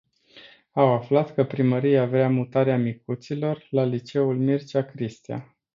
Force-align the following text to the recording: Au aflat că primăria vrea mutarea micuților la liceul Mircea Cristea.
Au 0.73 0.91
aflat 0.93 1.33
că 1.33 1.43
primăria 1.45 2.05
vrea 2.05 2.29
mutarea 2.29 2.77
micuților 2.77 3.67
la 3.69 3.83
liceul 3.83 4.37
Mircea 4.37 4.83
Cristea. 4.83 5.57